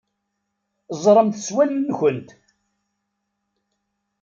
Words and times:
Ẓremt 1.03 1.39
s 1.47 1.47
wallen-nkent. 1.55 2.29